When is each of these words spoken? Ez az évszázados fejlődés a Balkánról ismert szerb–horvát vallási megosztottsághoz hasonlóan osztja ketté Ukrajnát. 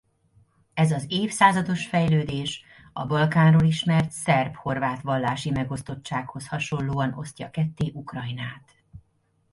Ez 0.73 0.91
az 0.91 1.05
évszázados 1.09 1.87
fejlődés 1.87 2.63
a 2.93 3.05
Balkánról 3.05 3.63
ismert 3.63 4.11
szerb–horvát 4.11 5.01
vallási 5.01 5.49
megosztottsághoz 5.51 6.47
hasonlóan 6.47 7.13
osztja 7.13 7.49
ketté 7.49 7.91
Ukrajnát. 7.93 8.75